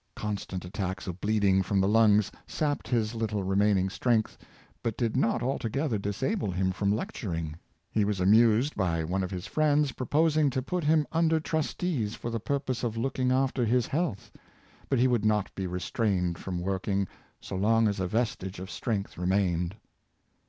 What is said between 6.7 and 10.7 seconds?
from lecturing. He was amused by one of his friends proposing to